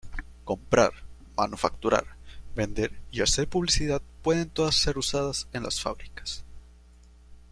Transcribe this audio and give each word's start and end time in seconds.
Comprar, 0.45 0.91
manufacturar, 1.37 2.17
vender 2.55 2.91
y 3.11 3.21
hacer 3.21 3.47
publicidad 3.47 4.01
pueden 4.23 4.49
todas 4.49 4.73
ser 4.73 4.97
usadas 4.97 5.47
en 5.53 5.61
las 5.61 5.79
fábricas. 5.79 6.43